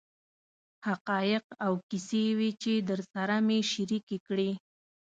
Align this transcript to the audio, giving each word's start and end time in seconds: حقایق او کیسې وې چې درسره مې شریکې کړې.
حقایق 0.87 1.45
او 1.65 1.73
کیسې 1.89 2.23
وې 2.37 2.49
چې 2.61 2.73
درسره 2.89 3.35
مې 3.47 3.59
شریکې 3.71 4.17
کړې. 4.27 4.51